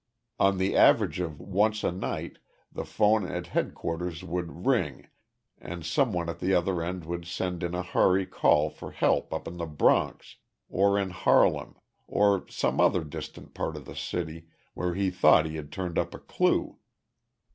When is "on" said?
0.39-0.57